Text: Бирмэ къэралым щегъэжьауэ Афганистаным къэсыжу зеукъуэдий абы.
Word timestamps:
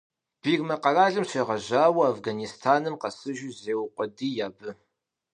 Бирмэ 0.41 0.75
къэралым 0.83 1.25
щегъэжьауэ 1.29 2.03
Афганистаным 2.11 2.95
къэсыжу 3.01 3.55
зеукъуэдий 3.61 4.39
абы. 4.47 4.69